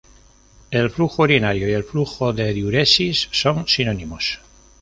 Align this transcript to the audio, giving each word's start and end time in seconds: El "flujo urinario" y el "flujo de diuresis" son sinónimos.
El 0.71 0.89
"flujo 0.89 1.21
urinario" 1.21 1.69
y 1.69 1.73
el 1.73 1.83
"flujo 1.83 2.33
de 2.33 2.51
diuresis" 2.53 3.27
son 3.31 3.67
sinónimos. 3.67 4.39